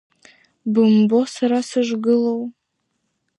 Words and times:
Бымбо 0.73 1.19
сара 1.33 1.59
сышгылоу. 1.69 2.41